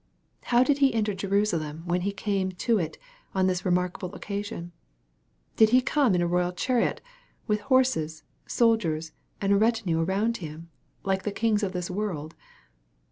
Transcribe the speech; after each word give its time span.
How 0.45 0.63
did 0.63 0.79
He 0.79 0.95
enter 0.95 1.13
Jerusalem 1.13 1.83
wb^o 1.87 2.01
He 2.01 2.11
came 2.11 2.53
to 2.53 2.79
it 2.79 2.97
on 3.35 3.45
this 3.45 3.63
remarkable 3.63 4.15
occasion? 4.15 4.71
Did 5.57 5.69
He 5.69 5.79
come 5.79 6.15
in 6.15 6.23
a 6.23 6.27
royal 6.27 6.53
chariot, 6.53 7.01
with 7.45 7.59
horses, 7.61 8.23
soldiers, 8.47 9.11
and 9.41 9.53
a 9.53 9.57
retinue 9.57 10.01
around 10.01 10.37
Him, 10.37 10.71
like 11.03 11.21
the 11.21 11.31
kings 11.31 11.61
of 11.61 11.73
this 11.73 11.91
world 11.91 12.33